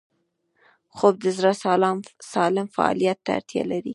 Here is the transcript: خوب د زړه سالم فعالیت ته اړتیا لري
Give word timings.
خوب 0.97 1.15
د 1.23 1.25
زړه 1.37 1.51
سالم 2.35 2.67
فعالیت 2.75 3.19
ته 3.25 3.31
اړتیا 3.37 3.63
لري 3.71 3.89